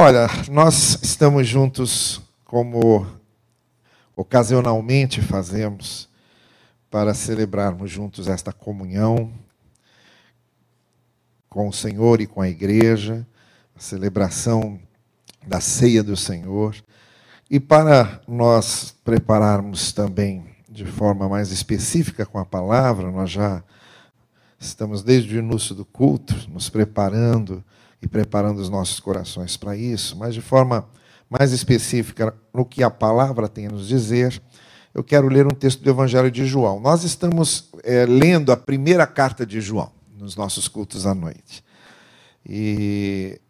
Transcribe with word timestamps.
Olha, 0.00 0.28
nós 0.48 1.00
estamos 1.02 1.48
juntos 1.48 2.22
como 2.44 3.04
ocasionalmente 4.14 5.20
fazemos 5.20 6.08
para 6.88 7.12
celebrarmos 7.12 7.90
juntos 7.90 8.28
esta 8.28 8.52
comunhão 8.52 9.32
com 11.48 11.66
o 11.66 11.72
Senhor 11.72 12.20
e 12.20 12.28
com 12.28 12.40
a 12.40 12.48
igreja, 12.48 13.26
a 13.74 13.80
celebração 13.80 14.78
da 15.44 15.60
ceia 15.60 16.04
do 16.04 16.16
Senhor, 16.16 16.76
e 17.50 17.58
para 17.58 18.20
nós 18.28 18.94
prepararmos 19.02 19.90
também 19.90 20.44
de 20.68 20.86
forma 20.86 21.28
mais 21.28 21.50
específica 21.50 22.24
com 22.24 22.38
a 22.38 22.46
palavra, 22.46 23.10
nós 23.10 23.32
já 23.32 23.64
estamos 24.60 25.02
desde 25.02 25.34
o 25.34 25.40
início 25.40 25.74
do 25.74 25.84
culto 25.84 26.48
nos 26.48 26.70
preparando 26.70 27.64
e 28.00 28.06
preparando 28.06 28.60
os 28.60 28.68
nossos 28.68 29.00
corações 29.00 29.56
para 29.56 29.76
isso, 29.76 30.16
mas 30.16 30.34
de 30.34 30.40
forma 30.40 30.88
mais 31.28 31.52
específica 31.52 32.34
no 32.54 32.64
que 32.64 32.82
a 32.82 32.90
palavra 32.90 33.48
tem 33.48 33.66
a 33.66 33.70
nos 33.70 33.88
dizer, 33.88 34.40
eu 34.94 35.04
quero 35.04 35.28
ler 35.28 35.46
um 35.46 35.50
texto 35.50 35.82
do 35.82 35.90
Evangelho 35.90 36.30
de 36.30 36.46
João. 36.46 36.80
Nós 36.80 37.04
estamos 37.04 37.68
é, 37.84 38.06
lendo 38.06 38.50
a 38.50 38.56
primeira 38.56 39.06
carta 39.06 39.44
de 39.44 39.60
João 39.60 39.92
nos 40.16 40.34
nossos 40.34 40.66
cultos 40.66 41.06
à 41.06 41.14
noite. 41.14 41.62
E 42.48 43.40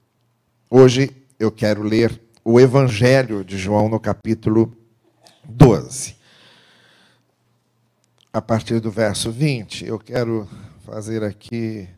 hoje 0.68 1.10
eu 1.38 1.52
quero 1.52 1.82
ler 1.82 2.20
o 2.44 2.58
Evangelho 2.58 3.44
de 3.44 3.56
João 3.56 3.88
no 3.88 4.00
capítulo 4.00 4.76
12. 5.44 6.16
A 8.32 8.42
partir 8.42 8.80
do 8.80 8.90
verso 8.90 9.30
20, 9.30 9.86
eu 9.86 9.98
quero 9.98 10.48
fazer 10.84 11.22
aqui 11.22 11.88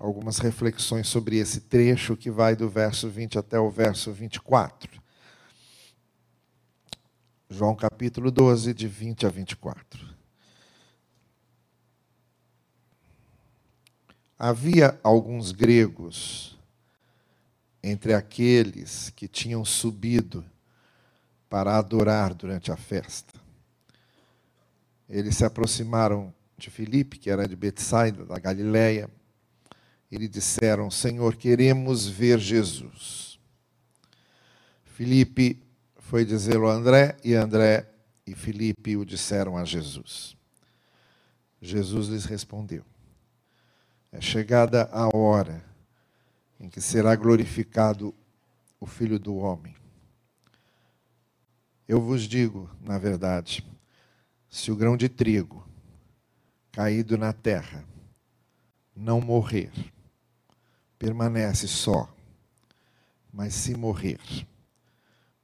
algumas 0.00 0.38
reflexões 0.38 1.06
sobre 1.08 1.36
esse 1.36 1.60
trecho 1.60 2.16
que 2.16 2.30
vai 2.30 2.56
do 2.56 2.70
verso 2.70 3.10
20 3.10 3.38
até 3.38 3.60
o 3.60 3.70
verso 3.70 4.10
24. 4.10 4.98
João 7.50 7.76
capítulo 7.76 8.30
12, 8.30 8.72
de 8.72 8.88
20 8.88 9.26
a 9.26 9.28
24. 9.28 10.08
Havia 14.38 14.98
alguns 15.02 15.52
gregos 15.52 16.58
entre 17.82 18.14
aqueles 18.14 19.10
que 19.10 19.28
tinham 19.28 19.66
subido 19.66 20.42
para 21.50 21.76
adorar 21.76 22.32
durante 22.32 22.72
a 22.72 22.76
festa. 22.76 23.38
Eles 25.06 25.36
se 25.36 25.44
aproximaram 25.44 26.32
de 26.56 26.70
Filipe, 26.70 27.18
que 27.18 27.28
era 27.28 27.46
de 27.46 27.56
Betsaida, 27.56 28.24
da 28.24 28.38
Galiléia, 28.38 29.10
e 30.10 30.16
lhe 30.16 30.28
disseram: 30.28 30.90
Senhor, 30.90 31.36
queremos 31.36 32.06
ver 32.06 32.38
Jesus. 32.38 33.38
Filipe 34.84 35.62
foi 35.96 36.24
dizê-lo 36.24 36.68
a 36.68 36.74
André, 36.74 37.16
e 37.24 37.34
André 37.34 37.88
e 38.26 38.34
Filipe 38.34 38.96
o 38.96 39.04
disseram 39.04 39.56
a 39.56 39.64
Jesus. 39.64 40.36
Jesus 41.62 42.08
lhes 42.08 42.24
respondeu: 42.24 42.84
É 44.10 44.20
chegada 44.20 44.88
a 44.92 45.14
hora 45.16 45.64
em 46.58 46.68
que 46.68 46.80
será 46.80 47.14
glorificado 47.14 48.14
o 48.78 48.86
Filho 48.86 49.18
do 49.18 49.36
Homem. 49.36 49.74
Eu 51.88 52.00
vos 52.00 52.22
digo, 52.22 52.70
na 52.80 52.98
verdade, 52.98 53.66
se 54.48 54.70
o 54.70 54.76
grão 54.76 54.96
de 54.96 55.08
trigo 55.08 55.66
caído 56.70 57.16
na 57.16 57.32
terra 57.32 57.84
não 58.94 59.20
morrer, 59.20 59.72
permanece 61.00 61.66
só, 61.66 62.14
mas 63.32 63.54
se 63.54 63.74
morrer, 63.74 64.20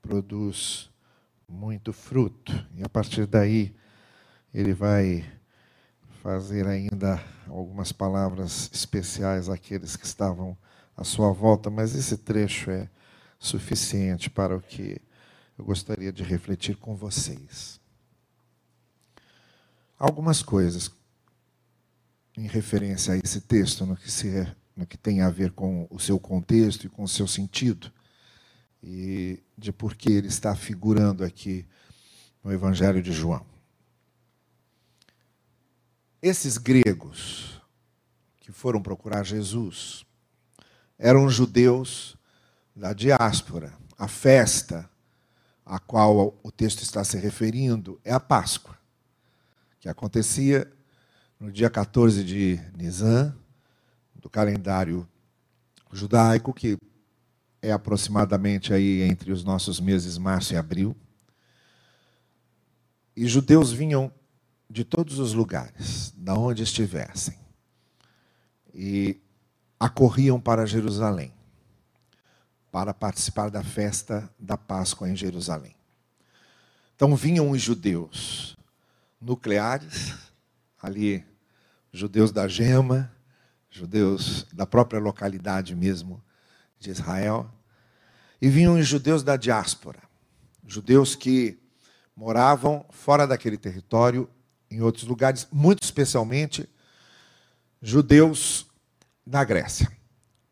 produz 0.02 0.90
muito 1.48 1.94
fruto. 1.94 2.52
E 2.74 2.84
a 2.84 2.88
partir 2.90 3.26
daí, 3.26 3.74
ele 4.52 4.74
vai 4.74 5.24
fazer 6.22 6.66
ainda 6.66 7.24
algumas 7.46 7.90
palavras 7.90 8.70
especiais 8.70 9.48
àqueles 9.48 9.96
que 9.96 10.04
estavam 10.04 10.54
à 10.94 11.02
sua 11.02 11.32
volta, 11.32 11.70
mas 11.70 11.94
esse 11.94 12.18
trecho 12.18 12.70
é 12.70 12.90
suficiente 13.38 14.28
para 14.28 14.54
o 14.54 14.60
que 14.60 15.00
eu 15.56 15.64
gostaria 15.64 16.12
de 16.12 16.22
refletir 16.22 16.76
com 16.76 16.94
vocês. 16.94 17.80
Algumas 19.98 20.42
coisas 20.42 20.90
em 22.36 22.46
referência 22.46 23.14
a 23.14 23.16
esse 23.16 23.40
texto, 23.40 23.86
no 23.86 23.96
que, 23.96 24.10
se, 24.10 24.46
no 24.76 24.86
que 24.86 24.98
tem 24.98 25.22
a 25.22 25.30
ver 25.30 25.52
com 25.52 25.86
o 25.90 25.98
seu 25.98 26.20
contexto 26.20 26.86
e 26.86 26.88
com 26.88 27.02
o 27.02 27.08
seu 27.08 27.26
sentido, 27.26 27.90
e 28.82 29.42
de 29.56 29.72
por 29.72 29.94
que 29.94 30.12
ele 30.12 30.28
está 30.28 30.54
figurando 30.54 31.24
aqui 31.24 31.66
no 32.44 32.52
Evangelho 32.52 33.02
de 33.02 33.10
João. 33.10 33.44
Esses 36.20 36.58
gregos 36.58 37.60
que 38.38 38.52
foram 38.52 38.82
procurar 38.82 39.24
Jesus 39.24 40.04
eram 40.98 41.28
judeus 41.28 42.16
da 42.74 42.92
diáspora. 42.92 43.72
A 43.98 44.06
festa 44.06 44.88
a 45.64 45.78
qual 45.78 46.38
o 46.42 46.52
texto 46.52 46.82
está 46.82 47.02
se 47.02 47.18
referindo 47.18 48.00
é 48.04 48.12
a 48.12 48.20
Páscoa, 48.20 48.78
que 49.80 49.88
acontecia 49.88 50.70
no 51.40 51.50
dia 51.50 51.68
14 51.68 52.22
de 52.22 52.60
Nisan, 52.76 53.36
do 54.26 54.30
calendário 54.30 55.08
judaico, 55.92 56.52
que 56.52 56.76
é 57.62 57.70
aproximadamente 57.70 58.74
aí 58.74 59.02
entre 59.02 59.30
os 59.30 59.44
nossos 59.44 59.78
meses 59.78 60.18
março 60.18 60.52
e 60.52 60.56
abril. 60.56 60.96
E 63.16 63.24
judeus 63.28 63.70
vinham 63.70 64.12
de 64.68 64.82
todos 64.82 65.20
os 65.20 65.32
lugares, 65.32 66.12
da 66.16 66.34
onde 66.34 66.64
estivessem, 66.64 67.38
e 68.74 69.20
acorriam 69.78 70.40
para 70.40 70.66
Jerusalém 70.66 71.32
para 72.72 72.92
participar 72.92 73.48
da 73.48 73.62
festa 73.62 74.28
da 74.38 74.56
Páscoa 74.56 75.08
em 75.08 75.14
Jerusalém. 75.14 75.76
Então 76.96 77.14
vinham 77.14 77.50
os 77.50 77.62
judeus 77.62 78.56
nucleares, 79.20 80.14
ali 80.82 81.24
judeus 81.92 82.32
da 82.32 82.48
Gema, 82.48 83.15
judeus 83.76 84.46
da 84.54 84.66
própria 84.66 84.98
localidade 84.98 85.74
mesmo 85.74 86.22
de 86.78 86.90
Israel, 86.90 87.50
e 88.40 88.48
vinham 88.48 88.78
os 88.78 88.86
judeus 88.86 89.22
da 89.22 89.36
diáspora, 89.36 90.00
judeus 90.66 91.14
que 91.14 91.58
moravam 92.14 92.86
fora 92.90 93.26
daquele 93.26 93.58
território, 93.58 94.28
em 94.70 94.80
outros 94.80 95.04
lugares, 95.06 95.46
muito 95.52 95.82
especialmente 95.82 96.68
judeus 97.80 98.66
da 99.26 99.44
Grécia. 99.44 99.90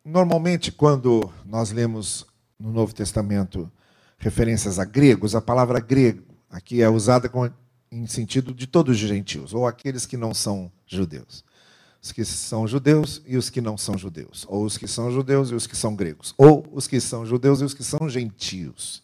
Normalmente, 0.03 0.71
quando 0.71 1.31
nós 1.43 1.71
lemos 1.71 2.25
no 2.59 2.71
Novo 2.71 2.93
Testamento 2.93 3.71
referências 4.19 4.77
a 4.77 4.85
gregos, 4.85 5.35
a 5.35 5.41
palavra 5.41 5.79
grego 5.79 6.23
aqui 6.49 6.81
é 6.81 6.89
usada 6.89 7.27
com 7.27 7.49
em 7.91 8.07
sentido 8.07 8.53
de 8.53 8.67
todos 8.67 8.95
os 8.95 9.07
gentios, 9.07 9.53
ou 9.53 9.65
aqueles 9.65 10.05
que 10.05 10.17
não 10.17 10.33
são 10.33 10.71
judeus. 10.85 11.43
Os 12.05 12.11
que 12.11 12.23
são 12.23 12.67
judeus 12.67 13.23
e 13.25 13.35
os 13.35 13.49
que 13.49 13.59
não 13.59 13.75
são 13.75 13.97
judeus, 13.97 14.45
ou 14.47 14.63
os 14.63 14.77
que 14.77 14.87
são 14.87 15.11
judeus 15.11 15.49
e 15.49 15.55
os 15.55 15.65
que 15.65 15.75
são 15.75 15.95
gregos, 15.95 16.35
ou 16.37 16.63
os 16.71 16.85
que 16.85 17.01
são 17.01 17.25
judeus 17.25 17.61
e 17.61 17.63
os 17.63 17.73
que 17.73 17.83
são 17.83 18.07
gentios. 18.07 19.01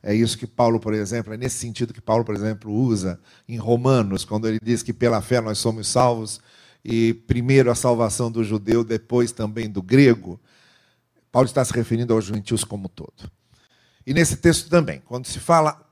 É 0.00 0.14
isso 0.14 0.38
que 0.38 0.46
Paulo, 0.46 0.78
por 0.78 0.94
exemplo, 0.94 1.34
é 1.34 1.36
nesse 1.36 1.58
sentido 1.58 1.92
que 1.92 2.00
Paulo, 2.00 2.24
por 2.24 2.36
exemplo, 2.36 2.72
usa 2.72 3.18
em 3.48 3.56
Romanos, 3.56 4.24
quando 4.24 4.46
ele 4.46 4.60
diz 4.62 4.80
que 4.80 4.92
pela 4.92 5.20
fé 5.20 5.40
nós 5.40 5.58
somos 5.58 5.88
salvos, 5.88 6.40
e 6.84 7.14
primeiro 7.14 7.68
a 7.68 7.74
salvação 7.74 8.30
do 8.30 8.44
judeu, 8.44 8.84
depois 8.84 9.32
também 9.32 9.68
do 9.68 9.82
grego. 9.82 10.40
Paulo 11.32 11.46
está 11.46 11.64
se 11.64 11.72
referindo 11.72 12.14
aos 12.14 12.26
gentios 12.26 12.62
como 12.62 12.88
todo. 12.88 13.28
E 14.06 14.14
nesse 14.14 14.36
texto 14.36 14.70
também, 14.70 15.02
quando 15.04 15.26
se 15.26 15.40
fala 15.40 15.84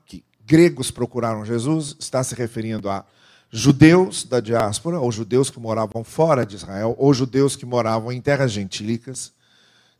gregos 0.45 0.89
procuraram 0.89 1.43
Jesus, 1.43 1.97
está 1.99 2.23
se 2.23 2.33
referindo 2.33 2.89
a 2.89 3.05
judeus 3.51 4.23
da 4.23 4.39
diáspora, 4.39 4.99
ou 4.99 5.11
judeus 5.11 5.49
que 5.49 5.59
moravam 5.59 6.03
fora 6.03 6.45
de 6.45 6.55
Israel, 6.55 6.95
ou 6.97 7.13
judeus 7.13 7.55
que 7.55 7.65
moravam 7.65 8.11
em 8.11 8.21
terras 8.21 8.51
gentílicas, 8.51 9.33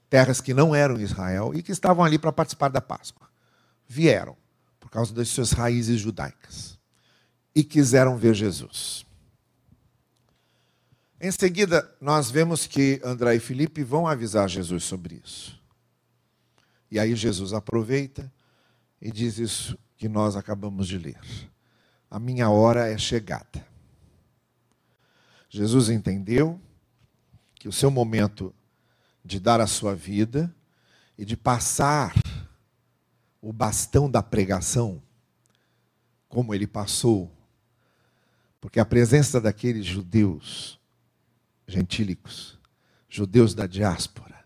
terras 0.09 0.39
que 0.41 0.53
não 0.53 0.73
eram 0.73 0.99
Israel 0.99 1.51
e 1.53 1.61
que 1.61 1.71
estavam 1.71 2.03
ali 2.03 2.17
para 2.17 2.31
participar 2.31 2.69
da 2.69 2.81
Páscoa. 2.81 3.27
Vieram 3.87 4.35
por 4.79 4.89
causa 4.89 5.13
das 5.13 5.29
suas 5.29 5.51
raízes 5.51 5.99
judaicas 5.99 6.77
e 7.55 7.63
quiseram 7.63 8.17
ver 8.17 8.33
Jesus. 8.33 9.05
Em 11.21 11.31
seguida, 11.31 11.89
nós 11.99 12.31
vemos 12.31 12.65
que 12.65 13.01
André 13.03 13.35
e 13.35 13.39
Felipe 13.39 13.83
vão 13.83 14.07
avisar 14.07 14.47
Jesus 14.47 14.83
sobre 14.83 15.21
isso. 15.23 15.59
E 16.89 16.97
aí 16.97 17.15
Jesus 17.15 17.51
aproveita 17.51 18.31
e 19.01 19.11
diz 19.11 19.37
isso 19.37 19.77
que 19.97 20.07
nós 20.07 20.35
acabamos 20.35 20.87
de 20.87 20.97
ler. 20.97 21.19
A 22.09 22.19
minha 22.19 22.49
hora 22.49 22.89
é 22.89 22.97
chegada. 22.97 23.65
Jesus 25.49 25.89
entendeu 25.89 26.59
que 27.55 27.67
o 27.67 27.71
seu 27.71 27.91
momento 27.91 28.53
de 29.23 29.39
dar 29.39 29.59
a 29.59 29.67
sua 29.67 29.95
vida 29.95 30.53
e 31.17 31.25
de 31.25 31.35
passar 31.35 32.13
o 33.41 33.53
bastão 33.53 34.09
da 34.09 34.21
pregação, 34.21 35.01
como 36.27 36.53
ele 36.53 36.67
passou, 36.67 37.31
porque 38.61 38.79
a 38.79 38.85
presença 38.85 39.39
daqueles 39.39 39.85
judeus 39.85 40.79
gentílicos, 41.67 42.59
judeus 43.07 43.53
da 43.53 43.65
diáspora, 43.65 44.43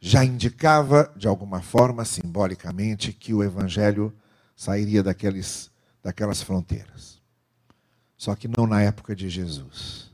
já 0.00 0.24
indicava, 0.24 1.12
de 1.16 1.26
alguma 1.26 1.62
forma, 1.62 2.04
simbolicamente, 2.04 3.12
que 3.12 3.32
o 3.32 3.42
evangelho 3.42 4.14
sairia 4.54 5.02
daqueles, 5.02 5.70
daquelas 6.04 6.42
fronteiras. 6.42 7.18
Só 8.16 8.34
que 8.34 8.46
não 8.46 8.66
na 8.66 8.82
época 8.82 9.16
de 9.16 9.30
Jesus. 9.30 10.10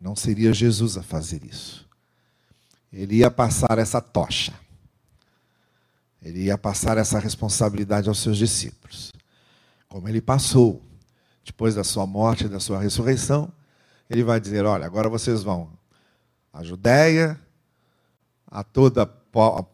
Não 0.00 0.16
seria 0.16 0.54
Jesus 0.54 0.96
a 0.96 1.02
fazer 1.02 1.44
isso. 1.44 1.86
Ele 2.90 3.16
ia 3.16 3.30
passar 3.30 3.78
essa 3.78 4.00
tocha. 4.00 4.54
Ele 6.22 6.44
ia 6.44 6.56
passar 6.56 6.96
essa 6.96 7.18
responsabilidade 7.18 8.08
aos 8.08 8.18
seus 8.18 8.38
discípulos. 8.38 9.12
Como 9.88 10.08
ele 10.08 10.20
passou 10.20 10.82
depois 11.44 11.74
da 11.74 11.84
sua 11.84 12.06
morte 12.06 12.46
e 12.46 12.48
da 12.48 12.58
sua 12.58 12.80
ressurreição, 12.80 13.52
ele 14.08 14.24
vai 14.24 14.40
dizer: 14.40 14.64
Olha, 14.64 14.86
agora 14.86 15.08
vocês 15.08 15.42
vão 15.42 15.70
à 16.52 16.62
Judéia, 16.62 17.38
a 18.46 18.64
toda 18.64 19.02
a 19.02 19.64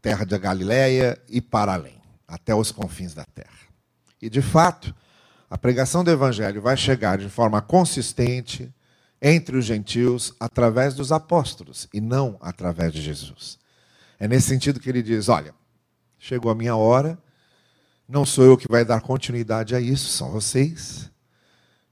terra 0.00 0.24
da 0.24 0.38
Galiléia 0.38 1.20
e 1.28 1.40
para 1.40 1.74
além, 1.74 2.00
até 2.26 2.54
os 2.54 2.70
confins 2.70 3.14
da 3.14 3.24
terra. 3.24 3.71
E 4.22 4.30
de 4.30 4.40
fato, 4.40 4.94
a 5.50 5.58
pregação 5.58 6.04
do 6.04 6.10
Evangelho 6.10 6.62
vai 6.62 6.76
chegar 6.76 7.18
de 7.18 7.28
forma 7.28 7.60
consistente 7.60 8.72
entre 9.20 9.56
os 9.56 9.64
gentios 9.64 10.32
através 10.38 10.94
dos 10.94 11.10
apóstolos 11.10 11.88
e 11.92 12.00
não 12.00 12.38
através 12.40 12.92
de 12.92 13.02
Jesus. 13.02 13.58
É 14.18 14.28
nesse 14.28 14.48
sentido 14.48 14.78
que 14.78 14.88
ele 14.88 15.02
diz: 15.02 15.28
Olha, 15.28 15.52
chegou 16.18 16.52
a 16.52 16.54
minha 16.54 16.76
hora, 16.76 17.18
não 18.08 18.24
sou 18.24 18.44
eu 18.44 18.56
que 18.56 18.70
vai 18.70 18.84
dar 18.84 19.00
continuidade 19.00 19.74
a 19.74 19.80
isso, 19.80 20.08
são 20.08 20.30
vocês. 20.30 21.10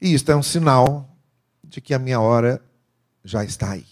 E 0.00 0.14
isto 0.14 0.30
é 0.30 0.36
um 0.36 0.42
sinal 0.42 1.14
de 1.62 1.80
que 1.80 1.92
a 1.92 1.98
minha 1.98 2.20
hora 2.20 2.62
já 3.24 3.44
está 3.44 3.72
aí. 3.72 3.86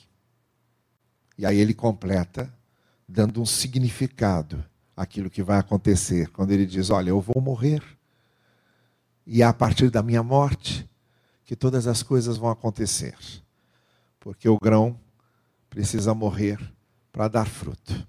E 1.36 1.44
aí 1.44 1.58
ele 1.58 1.74
completa, 1.74 2.52
dando 3.08 3.42
um 3.42 3.46
significado 3.46 4.64
àquilo 4.96 5.28
que 5.28 5.42
vai 5.42 5.58
acontecer, 5.58 6.28
quando 6.30 6.52
ele 6.52 6.64
diz: 6.64 6.90
Olha, 6.90 7.10
eu 7.10 7.20
vou 7.20 7.42
morrer, 7.42 7.82
e 9.30 9.42
é 9.42 9.44
a 9.44 9.52
partir 9.52 9.90
da 9.90 10.02
minha 10.02 10.22
morte 10.22 10.88
que 11.44 11.54
todas 11.54 11.86
as 11.86 12.02
coisas 12.02 12.38
vão 12.38 12.48
acontecer, 12.48 13.14
porque 14.18 14.48
o 14.48 14.58
grão 14.58 14.98
precisa 15.68 16.14
morrer 16.14 16.58
para 17.12 17.28
dar 17.28 17.44
fruto. 17.44 18.08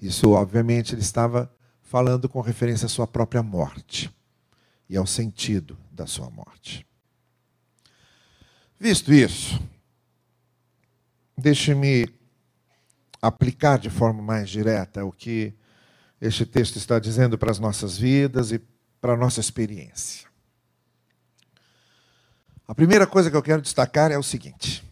Isso, 0.00 0.30
obviamente, 0.30 0.94
ele 0.94 1.02
estava 1.02 1.54
falando 1.82 2.26
com 2.26 2.40
referência 2.40 2.86
à 2.86 2.88
sua 2.88 3.06
própria 3.06 3.42
morte 3.42 4.10
e 4.88 4.96
ao 4.96 5.06
sentido 5.06 5.76
da 5.90 6.06
sua 6.06 6.30
morte. 6.30 6.86
Visto 8.80 9.12
isso, 9.12 9.62
deixe-me 11.36 12.08
aplicar 13.20 13.78
de 13.78 13.90
forma 13.90 14.22
mais 14.22 14.48
direta 14.48 15.04
o 15.04 15.12
que 15.12 15.54
este 16.18 16.46
texto 16.46 16.76
está 16.76 16.98
dizendo 16.98 17.36
para 17.36 17.50
as 17.50 17.58
nossas 17.58 17.98
vidas 17.98 18.52
e 18.52 18.58
para 19.02 19.14
a 19.14 19.16
nossa 19.16 19.40
experiência. 19.40 20.28
A 22.68 22.72
primeira 22.72 23.04
coisa 23.04 23.28
que 23.28 23.36
eu 23.36 23.42
quero 23.42 23.60
destacar 23.60 24.12
é 24.12 24.16
o 24.16 24.22
seguinte: 24.22 24.88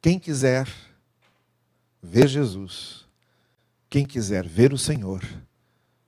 quem 0.00 0.16
quiser 0.16 0.68
ver 2.00 2.28
Jesus, 2.28 3.04
quem 3.90 4.06
quiser 4.06 4.46
ver 4.46 4.72
o 4.72 4.78
Senhor, 4.78 5.24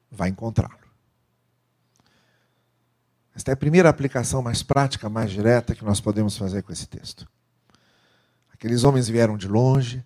vai 0.08 0.28
encontrá-lo. 0.28 0.78
Esta 3.34 3.50
é 3.50 3.54
a 3.54 3.56
primeira 3.56 3.88
aplicação 3.88 4.40
mais 4.40 4.62
prática, 4.62 5.08
mais 5.08 5.32
direta 5.32 5.74
que 5.74 5.84
nós 5.84 6.00
podemos 6.00 6.36
fazer 6.36 6.62
com 6.62 6.72
esse 6.72 6.86
texto. 6.86 7.28
Aqueles 8.52 8.84
homens 8.84 9.08
vieram 9.08 9.36
de 9.36 9.48
longe, 9.48 10.04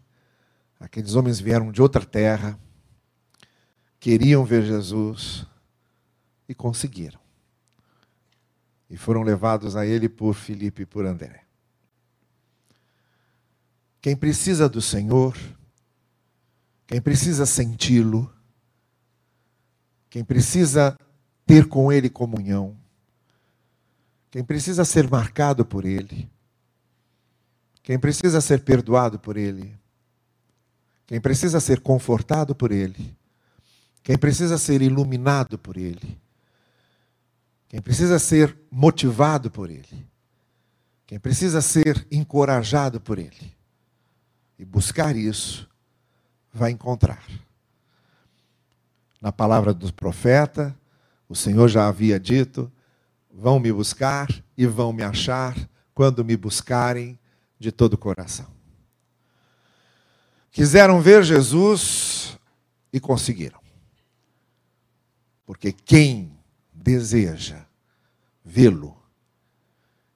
aqueles 0.81 1.15
homens 1.15 1.39
vieram 1.41 1.71
de 1.71 1.83
outra 1.83 2.07
terra, 2.07 2.59
queriam 4.01 4.47
ver 4.47 4.63
Jesus 4.63 5.47
e 6.49 6.55
conseguiram. 6.55 7.21
E 8.89 8.97
foram 8.97 9.23
levados 9.23 9.77
a 9.77 9.87
ele 9.87 10.09
por 10.09 10.35
Filipe 10.35 10.83
e 10.83 10.87
por 10.87 11.07
André. 11.07 11.45
Quem 14.01 14.15
precisa 14.15 14.69
do 14.69 14.83
Senhor, 14.83 15.35
quem 16.87 17.01
precisa 17.01 17.47
senti-lo, 17.47 18.31
quem 20.11 20.23
precisa 20.23 20.97
ter 21.47 21.67
com 21.67 21.91
Ele 21.91 22.11
comunhão, 22.11 22.77
quem 24.31 24.45
precisa 24.45 24.85
ser 24.85 25.09
marcado 25.11 25.65
por 25.65 25.85
Ele, 25.85 26.31
quem 27.83 27.99
precisa 27.99 28.41
ser 28.41 28.63
perdoado 28.63 29.19
por 29.19 29.37
Ele, 29.37 29.75
quem 31.07 31.21
precisa 31.21 31.59
ser 31.59 31.81
confortado 31.81 32.55
por 32.55 32.71
Ele, 32.71 33.17
quem 34.03 34.19
precisa 34.19 34.59
ser 34.59 34.83
iluminado 34.83 35.59
por 35.59 35.77
Ele, 35.77 36.21
quem 37.75 37.83
precisa 37.83 38.21
ser 38.21 38.57
motivado 38.71 39.51
por 39.51 39.69
Ele, 39.69 40.07
quem 41.09 41.19
precisa 41.19 41.61
ser 41.61 42.07
encorajado 42.09 43.01
por 43.01 43.19
Ele 43.19 43.53
e 44.57 44.65
buscar 44.65 45.17
isso, 45.17 45.69
vai 46.53 46.71
encontrar. 46.71 47.27
Na 49.21 49.33
palavra 49.33 49.75
do 49.75 49.93
profeta, 49.93 50.73
o 51.29 51.35
Senhor 51.35 51.67
já 51.67 51.89
havia 51.89 52.21
dito: 52.21 52.71
vão 53.29 53.59
me 53.59 53.73
buscar 53.73 54.29
e 54.57 54.67
vão 54.67 54.93
me 54.93 55.03
achar 55.03 55.57
quando 55.93 56.25
me 56.25 56.37
buscarem 56.37 57.19
de 57.59 57.73
todo 57.73 57.95
o 57.95 57.99
coração. 57.99 58.47
Quiseram 60.53 61.01
ver 61.01 61.25
Jesus 61.25 62.39
e 62.93 63.01
conseguiram. 63.01 63.59
Porque 65.45 65.73
quem 65.73 66.34
deseja 66.85 67.67
vê-lo, 68.45 68.97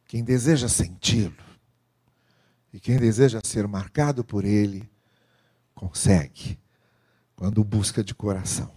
quem 0.06 0.22
deseja 0.22 0.68
senti-lo, 0.68 1.44
e 2.72 2.78
quem 2.78 2.98
deseja 2.98 3.40
ser 3.42 3.66
marcado 3.66 4.22
por 4.22 4.44
ele, 4.44 4.88
Consegue. 5.78 6.58
Quando 7.36 7.62
busca 7.62 8.02
de 8.02 8.12
coração. 8.12 8.74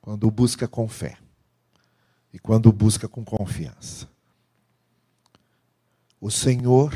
Quando 0.00 0.28
busca 0.28 0.66
com 0.66 0.88
fé. 0.88 1.16
E 2.32 2.38
quando 2.38 2.72
busca 2.72 3.08
com 3.08 3.24
confiança. 3.24 4.08
O 6.20 6.32
Senhor 6.32 6.92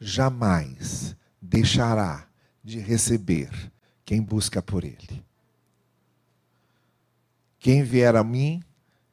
jamais 0.00 1.14
deixará 1.40 2.26
de 2.64 2.80
receber 2.80 3.72
quem 4.04 4.20
busca 4.20 4.60
por 4.60 4.82
Ele. 4.82 5.24
Quem 7.60 7.84
vier 7.84 8.16
a 8.16 8.24
mim, 8.24 8.60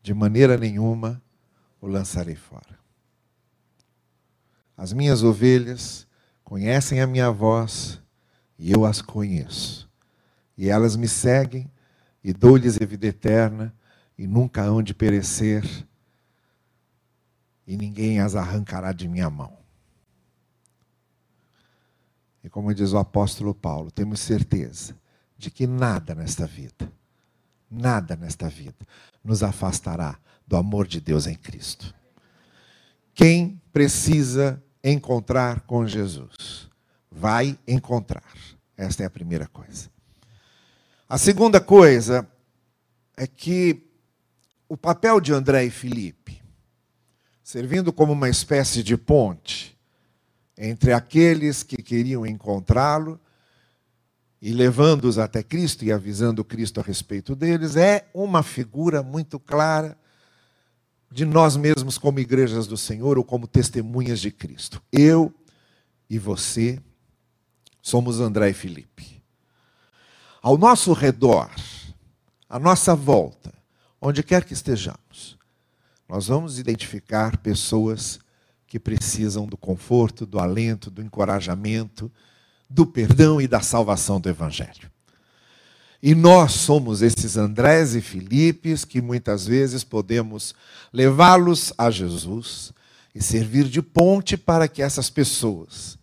de 0.09 0.13
maneira 0.15 0.57
nenhuma 0.57 1.21
o 1.79 1.85
lançarei 1.85 2.33
fora. 2.33 2.79
As 4.75 4.91
minhas 4.91 5.21
ovelhas 5.21 6.07
conhecem 6.43 6.99
a 6.99 7.05
minha 7.05 7.29
voz 7.29 8.01
e 8.57 8.71
eu 8.71 8.85
as 8.85 9.03
conheço. 9.03 9.87
E 10.57 10.67
elas 10.67 10.95
me 10.95 11.07
seguem, 11.07 11.71
e 12.23 12.33
dou-lhes 12.33 12.81
a 12.81 12.85
vida 12.87 13.05
eterna, 13.05 13.71
e 14.17 14.25
nunca 14.25 14.63
hão 14.63 14.81
de 14.81 14.95
perecer, 14.95 15.63
e 17.67 17.77
ninguém 17.77 18.19
as 18.19 18.35
arrancará 18.35 18.91
de 18.91 19.07
minha 19.07 19.29
mão. 19.29 19.59
E 22.43 22.49
como 22.49 22.73
diz 22.73 22.93
o 22.93 22.97
apóstolo 22.97 23.53
Paulo, 23.53 23.91
temos 23.91 24.21
certeza 24.21 24.97
de 25.37 25.51
que 25.51 25.67
nada 25.67 26.15
nesta 26.15 26.47
vida, 26.47 26.91
nada 27.69 28.15
nesta 28.15 28.49
vida, 28.49 28.85
nos 29.23 29.43
afastará 29.43 30.17
do 30.47 30.55
amor 30.55 30.87
de 30.87 30.99
Deus 30.99 31.27
em 31.27 31.35
Cristo. 31.35 31.93
Quem 33.13 33.61
precisa 33.71 34.63
encontrar 34.83 35.61
com 35.61 35.85
Jesus, 35.85 36.69
vai 37.11 37.57
encontrar. 37.67 38.33
Esta 38.77 39.03
é 39.03 39.05
a 39.05 39.09
primeira 39.09 39.47
coisa. 39.47 39.89
A 41.07 41.17
segunda 41.17 41.59
coisa 41.59 42.27
é 43.17 43.27
que 43.27 43.83
o 44.69 44.77
papel 44.77 45.19
de 45.19 45.33
André 45.33 45.65
e 45.65 45.69
Filipe, 45.69 46.41
servindo 47.43 47.91
como 47.91 48.13
uma 48.13 48.29
espécie 48.29 48.83
de 48.83 48.95
ponte 48.95 49.77
entre 50.57 50.93
aqueles 50.93 51.63
que 51.63 51.81
queriam 51.81 52.25
encontrá-lo 52.25 53.19
e 54.41 54.53
levando-os 54.53 55.17
até 55.17 55.43
Cristo 55.43 55.83
e 55.83 55.91
avisando 55.91 56.45
Cristo 56.45 56.79
a 56.79 56.83
respeito 56.83 57.35
deles, 57.35 57.75
é 57.75 58.09
uma 58.13 58.41
figura 58.41 59.03
muito 59.03 59.39
clara 59.39 59.97
de 61.11 61.25
nós 61.25 61.57
mesmos 61.57 61.97
como 61.97 62.19
igrejas 62.19 62.67
do 62.67 62.77
Senhor 62.77 63.17
ou 63.17 63.23
como 63.23 63.47
testemunhas 63.47 64.19
de 64.19 64.31
Cristo. 64.31 64.81
Eu 64.91 65.33
e 66.09 66.17
você 66.17 66.81
somos 67.81 68.19
André 68.19 68.49
e 68.49 68.53
Felipe. 68.53 69.21
Ao 70.41 70.57
nosso 70.57 70.93
redor, 70.93 71.49
à 72.47 72.57
nossa 72.57 72.95
volta, 72.95 73.53
onde 73.99 74.23
quer 74.23 74.45
que 74.45 74.53
estejamos, 74.53 75.37
nós 76.07 76.27
vamos 76.27 76.57
identificar 76.57 77.37
pessoas 77.37 78.19
que 78.65 78.79
precisam 78.79 79.45
do 79.45 79.57
conforto, 79.57 80.25
do 80.25 80.39
alento, 80.39 80.89
do 80.89 81.01
encorajamento, 81.01 82.11
do 82.69 82.85
perdão 82.85 83.41
e 83.41 83.47
da 83.47 83.61
salvação 83.61 84.19
do 84.19 84.29
Evangelho. 84.29 84.89
E 86.01 86.15
nós 86.15 86.53
somos 86.53 87.01
esses 87.01 87.35
Andrés 87.35 87.95
e 87.95 88.01
Filipes 88.01 88.85
que 88.85 89.01
muitas 89.01 89.45
vezes 89.45 89.83
podemos 89.83 90.53
levá-los 90.93 91.73
a 91.77 91.91
Jesus 91.91 92.71
e 93.13 93.21
servir 93.21 93.65
de 93.65 93.81
ponte 93.81 94.37
para 94.37 94.67
que 94.67 94.81
essas 94.81 95.09
pessoas, 95.09 95.97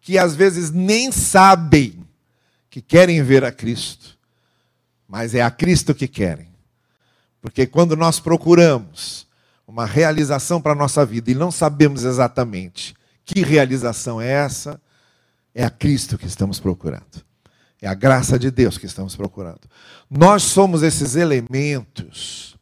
que 0.00 0.18
às 0.18 0.34
vezes 0.34 0.70
nem 0.70 1.10
sabem 1.10 2.04
que 2.68 2.82
querem 2.82 3.22
ver 3.22 3.42
a 3.42 3.50
Cristo, 3.50 4.18
mas 5.08 5.34
é 5.34 5.40
a 5.40 5.50
Cristo 5.50 5.94
que 5.94 6.06
querem. 6.06 6.48
Porque 7.40 7.66
quando 7.66 7.96
nós 7.96 8.20
procuramos 8.20 9.26
uma 9.66 9.86
realização 9.86 10.60
para 10.60 10.72
a 10.72 10.76
nossa 10.76 11.06
vida 11.06 11.30
e 11.30 11.34
não 11.34 11.50
sabemos 11.50 12.04
exatamente 12.04 12.94
que 13.24 13.42
realização 13.42 14.20
é 14.20 14.30
essa, 14.30 14.80
é 15.58 15.64
a 15.64 15.70
Cristo 15.70 16.16
que 16.16 16.26
estamos 16.26 16.60
procurando. 16.60 17.24
É 17.82 17.88
a 17.88 17.94
graça 17.94 18.38
de 18.38 18.48
Deus 18.48 18.78
que 18.78 18.86
estamos 18.86 19.16
procurando. 19.16 19.62
Nós 20.08 20.44
somos 20.44 20.84
esses 20.84 21.16
elementos, 21.16 22.56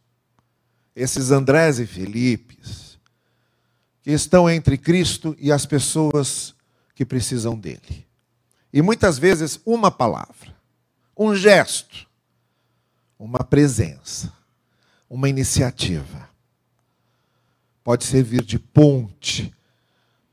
esses 0.94 1.30
Andrés 1.30 1.78
e 1.78 1.86
Filipes, 1.86 2.98
que 4.00 4.12
estão 4.12 4.48
entre 4.48 4.78
Cristo 4.78 5.36
e 5.38 5.52
as 5.52 5.66
pessoas 5.66 6.54
que 6.94 7.04
precisam 7.04 7.54
dele. 7.54 8.06
E 8.72 8.80
muitas 8.80 9.18
vezes, 9.18 9.60
uma 9.66 9.90
palavra, 9.90 10.56
um 11.14 11.34
gesto, 11.34 12.06
uma 13.18 13.40
presença, 13.40 14.32
uma 15.08 15.28
iniciativa, 15.28 16.30
pode 17.84 18.04
servir 18.04 18.42
de 18.42 18.58
ponte 18.58 19.54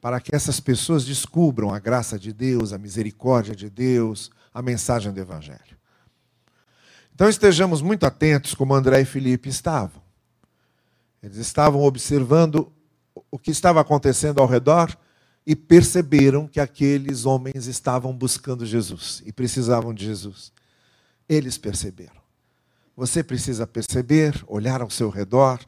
para 0.03 0.19
que 0.19 0.35
essas 0.35 0.59
pessoas 0.59 1.05
descubram 1.05 1.73
a 1.73 1.79
graça 1.79 2.19
de 2.19 2.33
Deus, 2.33 2.73
a 2.73 2.77
misericórdia 2.77 3.55
de 3.55 3.69
Deus, 3.69 4.29
a 4.53 4.61
mensagem 4.61 5.13
do 5.13 5.19
Evangelho. 5.21 5.77
Então 7.15 7.29
estejamos 7.29 7.81
muito 7.81 8.05
atentos 8.05 8.53
como 8.53 8.75
André 8.75 8.99
e 8.99 9.05
Felipe 9.05 9.47
estavam. 9.47 10.01
Eles 11.21 11.37
estavam 11.37 11.83
observando 11.83 12.69
o 13.31 13.39
que 13.39 13.49
estava 13.49 13.79
acontecendo 13.79 14.41
ao 14.41 14.45
redor 14.45 14.93
e 15.47 15.55
perceberam 15.55 16.49
que 16.49 16.59
aqueles 16.59 17.25
homens 17.25 17.67
estavam 17.67 18.11
buscando 18.11 18.65
Jesus 18.65 19.23
e 19.25 19.31
precisavam 19.31 19.93
de 19.93 20.03
Jesus. 20.03 20.51
Eles 21.29 21.57
perceberam. 21.57 22.21
Você 22.93 23.23
precisa 23.23 23.65
perceber, 23.65 24.43
olhar 24.47 24.81
ao 24.81 24.89
seu 24.89 25.09
redor 25.09 25.61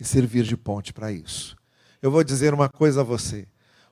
e 0.00 0.04
servir 0.04 0.44
de 0.44 0.56
ponte 0.56 0.94
para 0.94 1.12
isso. 1.12 1.54
Eu 2.04 2.10
vou 2.10 2.22
dizer 2.22 2.52
uma 2.52 2.68
coisa 2.68 3.00
a 3.00 3.02
você. 3.02 3.48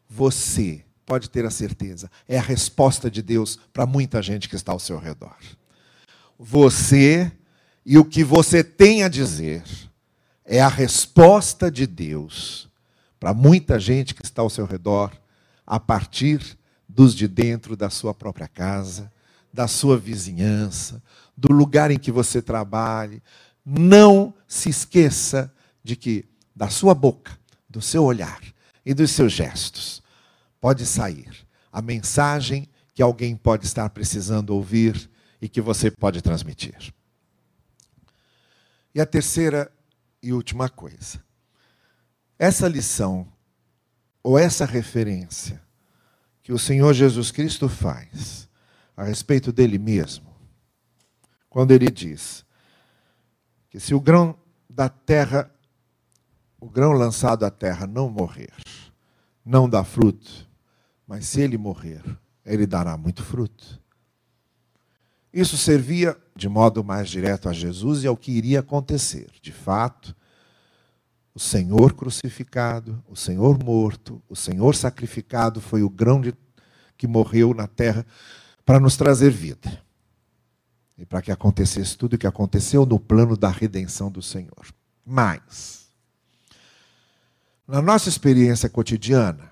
Você 0.07 0.85
pode 1.07 1.31
ter 1.31 1.47
a 1.47 1.51
certeza, 1.51 2.11
é 2.29 2.39
a 2.39 2.43
resposta 2.43 3.11
de 3.11 3.23
Deus 3.23 3.59
para 3.73 3.87
muita 3.87 4.21
gente 4.21 4.51
que 4.51 4.55
está 4.55 4.71
ao 4.71 4.79
seu 4.79 4.99
redor. 4.99 5.39
Você 6.39 7.33
e 7.87 7.97
o 7.97 8.05
que 8.05 8.23
você 8.23 8.63
tem 8.63 9.03
a 9.03 9.09
dizer 9.09 9.63
é 10.45 10.61
a 10.61 10.69
resposta 10.69 11.71
de 11.71 11.87
Deus 11.87 12.69
para 13.19 13.33
muita 13.33 13.81
gente 13.81 14.15
que 14.15 14.23
está 14.23 14.43
ao 14.43 14.51
seu 14.51 14.67
redor, 14.67 15.11
a 15.67 15.81
partir 15.81 16.59
dos 16.87 17.15
de 17.15 17.27
dentro 17.27 17.75
da 17.75 17.89
sua 17.89 18.13
própria 18.13 18.47
casa, 18.47 19.11
da 19.51 19.67
sua 19.67 19.97
vizinhança, 19.97 21.03
do 21.35 21.51
lugar 21.51 21.91
em 21.91 21.99
que 21.99 22.13
você 22.13 22.43
trabalhe. 22.43 23.23
Não 23.65 24.35
se 24.47 24.69
esqueça 24.69 25.51
de 25.83 25.97
que 25.97 26.27
da 26.55 26.69
sua 26.69 26.95
boca, 26.95 27.41
do 27.73 27.81
seu 27.81 28.05
olhar 28.05 28.41
e 28.85 28.93
dos 28.93 29.11
seus 29.11 29.33
gestos 29.33 30.03
pode 30.61 30.85
sair 30.85 31.47
a 31.73 31.81
mensagem 31.81 32.69
que 32.95 33.03
alguém 33.03 33.35
pode 33.35 33.65
estar 33.65 33.89
precisando 33.91 34.51
ouvir 34.51 35.11
e 35.41 35.49
que 35.49 35.61
você 35.61 35.91
pode 35.91 36.21
transmitir. 36.21 36.95
E 38.95 39.01
a 39.01 39.07
terceira 39.07 39.73
e 40.23 40.33
última 40.33 40.69
coisa. 40.69 41.25
Essa 42.39 42.69
lição, 42.69 43.27
ou 44.23 44.39
essa 44.39 44.67
referência, 44.67 45.61
que 46.43 46.53
o 46.53 46.59
Senhor 46.59 46.93
Jesus 46.93 47.31
Cristo 47.31 47.69
faz 47.69 48.49
a 48.95 49.05
respeito 49.05 49.51
dele 49.51 49.79
mesmo, 49.79 50.31
quando 51.49 51.71
ele 51.71 51.91
diz 51.91 52.45
que 53.71 53.81
se 53.81 53.95
o 53.95 54.01
grão 54.01 54.39
da 54.69 54.89
terra, 54.89 55.51
o 56.63 56.71
grão 56.71 56.93
lançado 56.93 57.45
à 57.45 57.51
terra 57.51 57.89
não 57.89 58.09
morrer, 58.09 58.53
não 59.45 59.69
dá 59.69 59.83
fruto, 59.83 60.49
mas 61.05 61.27
se 61.27 61.41
ele 61.41 61.59
morrer, 61.59 62.01
ele 62.47 62.69
dará 62.69 62.97
muito 62.97 63.25
fruto. 63.25 63.83
Isso 65.33 65.57
servia 65.57 66.17
de 66.37 66.49
modo 66.49 66.85
mais 66.85 67.11
direto 67.11 67.49
a 67.49 67.53
Jesus 67.53 68.05
e 68.05 68.07
ao 68.07 68.17
que 68.17 68.31
iria 68.31 68.61
acontecer. 68.61 69.29
De 69.43 69.51
fato, 69.51 70.15
o 71.35 71.41
Senhor 71.41 71.95
crucificado, 71.95 73.03
o 73.09 73.17
Senhor 73.17 73.59
morto, 73.59 74.23
o 74.29 74.37
Senhor 74.37 74.77
sacrificado 74.77 75.61
foi 75.61 75.83
o 75.83 75.91
grão 75.91 76.21
de, 76.21 76.33
que 76.97 77.09
morreu 77.09 77.53
na 77.53 77.67
terra 77.67 78.07
para 78.65 78.79
nos 78.79 78.97
trazer 78.97 79.31
vida. 79.31 79.83
E 80.97 81.05
para 81.05 81.23
que 81.23 81.33
acontecesse 81.33 81.99
tudo 81.99 82.15
o 82.15 82.19
que 82.19 82.27
aconteceu 82.27 82.87
no 82.87 83.01
plano 83.01 83.37
da 83.37 83.49
redenção 83.49 84.13
do 84.13 84.23
Senhor. 84.23 84.73
Mas, 85.05 85.82
na 87.73 87.81
nossa 87.81 88.11
experiência 88.11 88.69
cotidiana, 88.69 89.51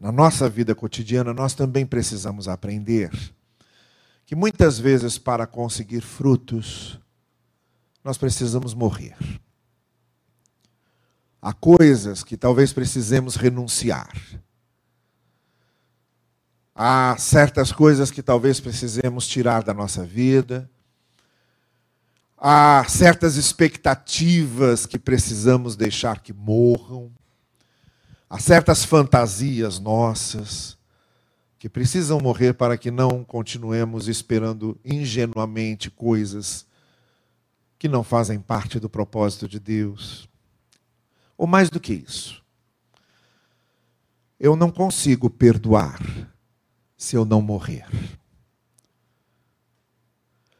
na 0.00 0.10
nossa 0.10 0.48
vida 0.48 0.74
cotidiana, 0.74 1.34
nós 1.34 1.52
também 1.52 1.84
precisamos 1.84 2.48
aprender 2.48 3.10
que 4.24 4.34
muitas 4.34 4.78
vezes, 4.78 5.18
para 5.18 5.46
conseguir 5.46 6.00
frutos, 6.00 6.98
nós 8.02 8.16
precisamos 8.16 8.72
morrer. 8.72 9.14
Há 11.42 11.52
coisas 11.52 12.24
que 12.24 12.38
talvez 12.38 12.72
precisemos 12.72 13.36
renunciar. 13.36 14.16
Há 16.74 17.16
certas 17.18 17.70
coisas 17.70 18.10
que 18.10 18.22
talvez 18.22 18.60
precisemos 18.60 19.26
tirar 19.26 19.62
da 19.62 19.74
nossa 19.74 20.06
vida. 20.06 20.70
Há 22.38 22.82
certas 22.88 23.36
expectativas 23.36 24.86
que 24.86 24.98
precisamos 24.98 25.76
deixar 25.76 26.22
que 26.22 26.32
morram. 26.32 27.12
Há 28.28 28.40
certas 28.40 28.84
fantasias 28.84 29.78
nossas 29.78 30.76
que 31.58 31.68
precisam 31.68 32.20
morrer 32.20 32.54
para 32.54 32.76
que 32.76 32.90
não 32.90 33.24
continuemos 33.24 34.08
esperando 34.08 34.78
ingenuamente 34.84 35.90
coisas 35.90 36.66
que 37.78 37.88
não 37.88 38.02
fazem 38.02 38.40
parte 38.40 38.80
do 38.80 38.88
propósito 38.88 39.48
de 39.48 39.60
Deus. 39.60 40.28
Ou 41.38 41.46
mais 41.46 41.70
do 41.70 41.78
que 41.78 41.92
isso, 41.92 42.42
eu 44.40 44.56
não 44.56 44.70
consigo 44.70 45.30
perdoar 45.30 46.00
se 46.96 47.14
eu 47.14 47.24
não 47.24 47.40
morrer. 47.40 47.86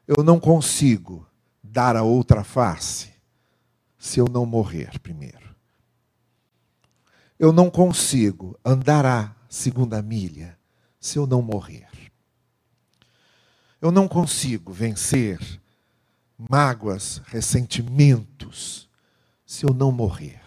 Eu 0.07 0.23
não 0.23 0.39
consigo 0.39 1.27
dar 1.63 1.97
a 1.97 2.03
outra 2.03 2.45
face 2.45 3.13
se 3.99 4.21
eu 4.21 4.27
não 4.31 4.47
morrer 4.47 4.99
primeiro. 5.01 5.46
Eu 7.39 7.53
não 7.53 7.71
consigo 7.71 8.59
andar 8.65 9.05
a 9.05 9.35
segunda 9.49 10.01
milha 10.01 10.59
se 10.99 11.19
eu 11.19 11.27
não 11.27 11.43
morrer. 11.43 11.89
Eu 13.81 13.91
não 13.93 14.09
consigo 14.09 14.73
vencer 14.73 15.39
mágoas, 16.51 17.21
ressentimentos, 17.27 18.89
se 19.45 19.65
eu 19.65 19.75
não 19.75 19.93
morrer. 19.93 20.41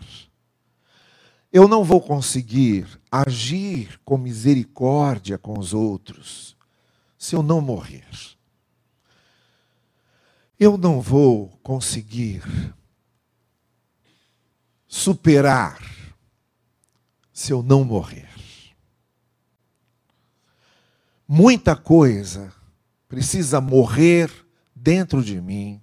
Eu 1.52 1.68
não 1.68 1.84
vou 1.84 2.00
conseguir 2.00 2.88
agir 3.12 4.00
com 4.06 4.18
misericórdia 4.18 5.38
com 5.38 5.58
os 5.58 5.74
outros 5.74 6.56
se 7.18 7.36
eu 7.36 7.42
não 7.42 7.60
morrer. 7.60 8.08
Eu 10.60 10.78
não 10.78 11.02
vou 11.02 11.50
conseguir 11.64 12.44
superar 14.88 15.99
se 17.40 17.54
eu 17.54 17.64
não 17.64 17.86
morrer. 17.86 18.28
Muita 21.26 21.74
coisa 21.74 22.54
precisa 23.08 23.62
morrer 23.62 24.30
dentro 24.76 25.24
de 25.24 25.40
mim 25.40 25.82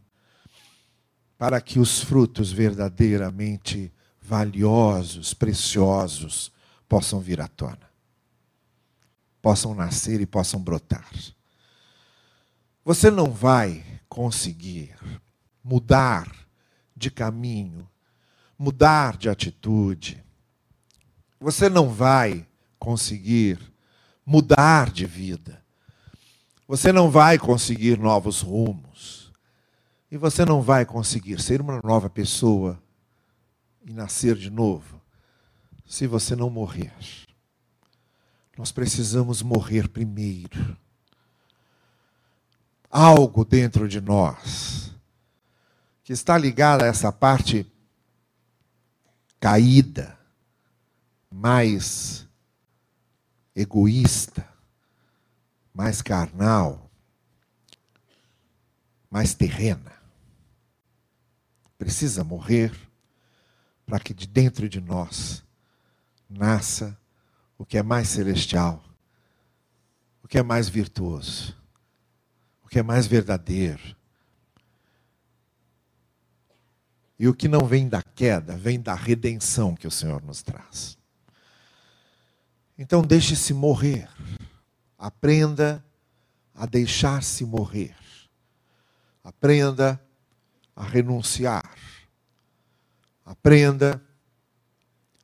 para 1.38 1.58
que 1.62 1.78
os 1.78 2.02
frutos 2.02 2.52
verdadeiramente 2.52 3.90
valiosos, 4.20 5.32
preciosos, 5.32 6.52
possam 6.86 7.20
vir 7.20 7.40
à 7.40 7.48
tona. 7.48 7.90
possam 9.40 9.74
nascer 9.74 10.20
e 10.20 10.26
possam 10.26 10.60
brotar. 10.60 11.10
Você 12.84 13.10
não 13.10 13.30
vai 13.30 13.82
conseguir 14.10 14.94
mudar 15.64 16.30
de 16.94 17.10
caminho, 17.10 17.88
mudar 18.58 19.16
de 19.16 19.30
atitude. 19.30 20.25
Você 21.40 21.68
não 21.68 21.88
vai 21.88 22.46
conseguir 22.78 23.60
mudar 24.24 24.90
de 24.90 25.06
vida. 25.06 25.62
Você 26.66 26.92
não 26.92 27.10
vai 27.10 27.38
conseguir 27.38 27.98
novos 27.98 28.40
rumos. 28.40 29.32
E 30.10 30.16
você 30.16 30.44
não 30.44 30.62
vai 30.62 30.84
conseguir 30.84 31.40
ser 31.40 31.60
uma 31.60 31.80
nova 31.82 32.08
pessoa 32.08 32.80
e 33.84 33.92
nascer 33.92 34.36
de 34.36 34.50
novo 34.50 35.00
se 35.86 36.06
você 36.06 36.34
não 36.34 36.50
morrer. 36.50 36.92
Nós 38.56 38.72
precisamos 38.72 39.42
morrer 39.42 39.88
primeiro. 39.88 40.76
Algo 42.90 43.44
dentro 43.44 43.88
de 43.88 44.00
nós 44.00 44.92
que 46.02 46.12
está 46.12 46.38
ligado 46.38 46.82
a 46.82 46.86
essa 46.86 47.10
parte 47.10 47.66
caída, 49.40 50.15
mais 51.36 52.26
egoísta, 53.54 54.48
mais 55.74 56.00
carnal, 56.00 56.90
mais 59.10 59.34
terrena. 59.34 59.92
Precisa 61.76 62.24
morrer 62.24 62.72
para 63.84 64.00
que 64.00 64.14
de 64.14 64.26
dentro 64.26 64.66
de 64.66 64.80
nós 64.80 65.44
nasça 66.28 66.98
o 67.58 67.66
que 67.66 67.76
é 67.76 67.82
mais 67.82 68.08
celestial, 68.08 68.82
o 70.22 70.28
que 70.28 70.38
é 70.38 70.42
mais 70.42 70.70
virtuoso, 70.70 71.54
o 72.64 72.68
que 72.68 72.78
é 72.78 72.82
mais 72.82 73.06
verdadeiro. 73.06 73.94
E 77.18 77.28
o 77.28 77.34
que 77.34 77.46
não 77.46 77.66
vem 77.66 77.88
da 77.90 78.02
queda, 78.02 78.56
vem 78.56 78.80
da 78.80 78.94
redenção 78.94 79.74
que 79.74 79.86
o 79.86 79.90
Senhor 79.90 80.22
nos 80.22 80.42
traz. 80.42 80.96
Então 82.78 83.02
deixe-se 83.02 83.54
morrer. 83.54 84.08
Aprenda 84.98 85.84
a 86.54 86.66
deixar-se 86.66 87.44
morrer. 87.44 87.96
Aprenda 89.22 90.00
a 90.74 90.84
renunciar. 90.84 91.74
Aprenda 93.24 94.02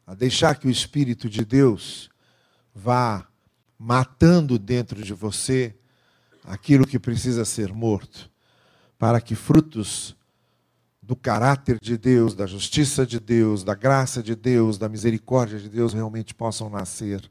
a 0.06 0.14
deixar 0.14 0.56
que 0.56 0.66
o 0.66 0.70
Espírito 0.70 1.28
de 1.28 1.44
Deus 1.44 2.10
vá 2.74 3.26
matando 3.78 4.58
dentro 4.58 5.02
de 5.02 5.12
você 5.12 5.74
aquilo 6.44 6.86
que 6.86 6.98
precisa 6.98 7.44
ser 7.44 7.72
morto, 7.72 8.30
para 8.98 9.20
que 9.20 9.34
frutos 9.34 10.16
do 11.00 11.16
caráter 11.16 11.78
de 11.80 11.96
Deus, 11.96 12.34
da 12.34 12.46
justiça 12.46 13.06
de 13.06 13.18
Deus, 13.18 13.64
da 13.64 13.74
graça 13.74 14.22
de 14.22 14.34
Deus, 14.34 14.78
da 14.78 14.88
misericórdia 14.88 15.58
de 15.58 15.68
Deus 15.68 15.92
realmente 15.92 16.34
possam 16.34 16.70
nascer, 16.70 17.30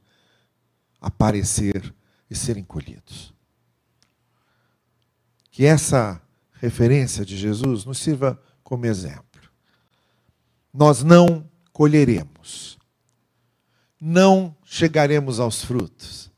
aparecer 1.01 1.93
e 2.29 2.35
serem 2.35 2.63
colhidos. 2.63 3.33
Que 5.49 5.65
essa 5.65 6.21
referência 6.53 7.25
de 7.25 7.35
Jesus 7.35 7.83
nos 7.83 7.97
sirva 7.97 8.41
como 8.63 8.85
exemplo. 8.85 9.41
Nós 10.71 11.03
não 11.03 11.49
colheremos, 11.73 12.77
não 13.99 14.55
chegaremos 14.63 15.39
aos 15.39 15.65
frutos, 15.65 16.31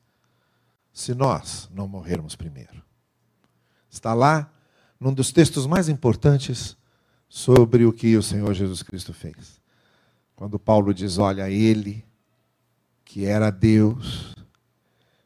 se 0.91 1.13
nós 1.13 1.69
não 1.71 1.87
morrermos 1.87 2.35
primeiro. 2.35 2.81
Está 3.89 4.13
lá 4.13 4.51
num 4.99 5.13
dos 5.13 5.31
textos 5.31 5.67
mais 5.67 5.89
importantes 5.89 6.77
sobre 7.27 7.85
o 7.85 7.91
que 7.93 8.15
o 8.15 8.23
Senhor 8.23 8.53
Jesus 8.53 8.81
Cristo 8.81 9.13
fez. 9.13 9.61
Quando 10.35 10.57
Paulo 10.57 10.93
diz: 10.93 11.17
Olha, 11.17 11.49
ele, 11.49 12.05
que 13.03 13.25
era 13.25 13.51
Deus 13.51 14.32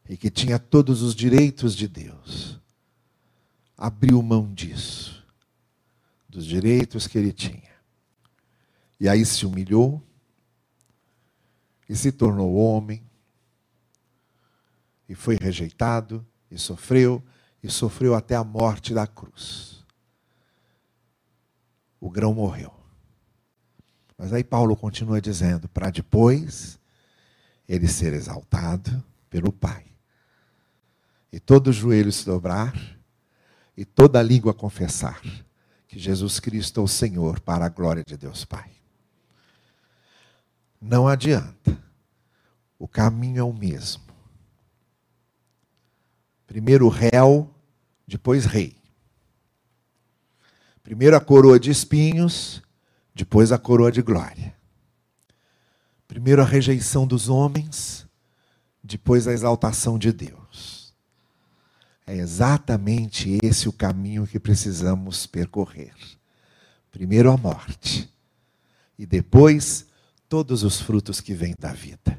e 0.10 0.16
que 0.16 0.30
tinha 0.30 0.58
todos 0.58 1.02
os 1.02 1.14
direitos 1.14 1.76
de 1.76 1.88
Deus, 1.88 2.60
abriu 3.78 4.22
mão 4.22 4.54
disso, 4.54 5.26
dos 6.28 6.46
direitos 6.46 7.08
que 7.08 7.18
ele 7.18 7.34
tinha. 7.34 7.76
E 9.00 9.08
aí 9.08 9.26
se 9.26 9.46
humilhou 9.46 10.02
e 11.88 11.96
se 11.96 12.12
tornou 12.12 12.56
homem 12.56 13.04
e 15.08 15.16
foi 15.16 15.38
rejeitado 15.40 16.26
e 16.50 16.58
sofreu 16.58 17.24
e 17.62 17.70
sofreu 17.70 18.16
até 18.16 18.36
a 18.36 18.44
morte 18.44 18.94
da 18.94 19.06
cruz 19.06 19.78
o 22.00 22.10
grão 22.10 22.34
morreu. 22.34 22.74
Mas 24.18 24.34
aí 24.34 24.44
Paulo 24.44 24.76
continua 24.76 25.22
dizendo: 25.22 25.68
para 25.68 25.90
depois 25.90 26.80
ele 27.68 27.88
ser 27.88 28.14
exaltado 28.14 29.04
pelo 29.30 29.52
Pai. 29.52 29.86
E 31.32 31.40
todo 31.40 31.74
joelho 31.74 32.12
se 32.12 32.26
dobrar 32.26 32.74
e 33.76 33.86
toda 33.86 34.22
língua 34.22 34.54
confessar 34.54 35.22
que 35.88 36.00
Jesus 36.00 36.40
Cristo 36.40 36.80
é 36.80 36.84
o 36.84 36.88
Senhor 36.88 37.40
para 37.40 37.66
a 37.66 37.70
glória 37.70 38.04
de 38.06 38.18
Deus 38.18 38.44
Pai. 38.46 38.72
Não 40.82 41.08
adianta. 41.08 41.78
O 42.80 42.88
caminho 42.88 43.40
é 43.40 43.44
o 43.44 43.54
mesmo. 43.54 44.04
Primeiro 46.46 46.88
réu, 46.88 47.54
depois 48.08 48.46
rei. 48.46 48.78
Primeiro 50.84 51.18
a 51.18 51.20
coroa 51.20 51.60
de 51.60 51.70
espinhos, 51.70 52.62
depois 53.14 53.52
a 53.52 53.58
coroa 53.58 53.92
de 53.92 54.02
glória. 54.02 54.56
Primeiro 56.08 56.42
a 56.42 56.46
rejeição 56.46 57.06
dos 57.06 57.28
homens, 57.28 58.08
depois 58.82 59.28
a 59.28 59.34
exaltação 59.34 60.00
de 60.00 60.14
Deus. 60.14 60.47
É 62.08 62.16
exatamente 62.16 63.38
esse 63.44 63.68
o 63.68 63.74
caminho 63.74 64.26
que 64.26 64.40
precisamos 64.40 65.28
percorrer. 65.28 65.94
Primeiro 66.90 67.30
a 67.30 67.38
morte, 67.38 68.10
e 68.98 69.06
depois 69.06 69.86
todos 70.30 70.64
os 70.64 70.80
frutos 70.80 71.20
que 71.20 71.34
vêm 71.34 71.54
da 71.60 71.74
vida. 71.74 72.18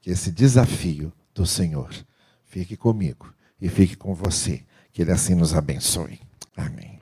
Que 0.00 0.10
esse 0.10 0.30
desafio 0.30 1.10
do 1.34 1.46
Senhor 1.46 1.90
fique 2.44 2.76
comigo 2.76 3.32
e 3.60 3.68
fique 3.70 3.96
com 3.96 4.14
você. 4.14 4.62
Que 4.92 5.02
Ele 5.02 5.12
assim 5.12 5.34
nos 5.34 5.54
abençoe. 5.54 6.20
Amém. 6.54 6.93